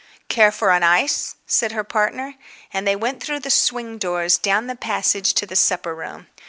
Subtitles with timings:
[0.29, 2.33] "Care for an ice?" said her partner.
[2.73, 6.25] And they went through the swing doors, down the passage, to the supper room.